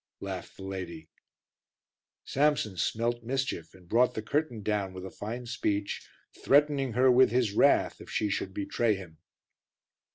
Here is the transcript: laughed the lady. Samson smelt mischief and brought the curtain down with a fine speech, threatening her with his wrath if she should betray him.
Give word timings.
laughed 0.19 0.57
the 0.57 0.63
lady. 0.63 1.11
Samson 2.25 2.75
smelt 2.75 3.21
mischief 3.23 3.75
and 3.75 3.87
brought 3.87 4.15
the 4.15 4.23
curtain 4.23 4.63
down 4.63 4.93
with 4.93 5.05
a 5.05 5.11
fine 5.11 5.45
speech, 5.45 6.09
threatening 6.43 6.93
her 6.93 7.11
with 7.11 7.29
his 7.29 7.53
wrath 7.53 8.01
if 8.01 8.09
she 8.09 8.27
should 8.27 8.51
betray 8.51 8.95
him. 8.95 9.19